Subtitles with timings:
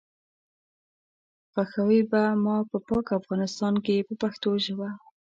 [1.51, 4.89] ښخوئ به ما په پاک افغانستان کې په پښتو ژبه.